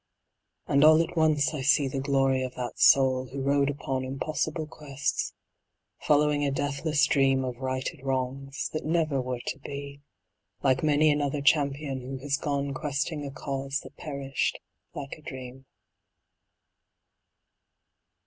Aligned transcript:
And 0.65 0.83
all 0.83 0.99
at 1.03 1.15
once 1.15 1.53
I 1.53 1.61
see 1.61 1.87
The 1.87 1.99
glory 1.99 2.41
of 2.41 2.55
that 2.55 2.79
soul 2.79 3.27
who 3.27 3.39
rode 3.39 3.69
upon 3.69 4.03
Impossible 4.03 4.65
quests, 4.65 5.35
following 5.99 6.43
a 6.43 6.49
deathless 6.49 7.05
dream 7.05 7.45
Of 7.45 7.57
righted 7.57 7.99
wrongs, 8.03 8.71
that 8.73 8.83
never 8.83 9.21
were 9.21 9.41
to 9.45 9.59
be, 9.59 10.01
Like 10.63 10.81
many 10.81 11.11
another 11.11 11.43
champion 11.43 12.01
who 12.01 12.17
has 12.23 12.35
gone 12.37 12.73
Questing 12.73 13.23
a 13.27 13.31
cause 13.31 13.79
that 13.83 13.95
perished 13.95 14.57
like 14.95 15.11
a 15.19 15.21
dream. 15.21 15.67